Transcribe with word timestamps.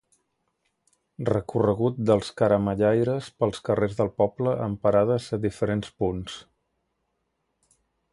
Recorregut 1.29 1.99
dels 2.09 2.31
caramellaires 2.41 3.27
pels 3.43 3.61
carrers 3.67 3.95
del 3.99 4.09
poble 4.23 4.55
amb 4.69 4.81
parades 4.87 5.29
a 5.37 5.39
diferents 5.45 5.93
punts. 6.05 6.39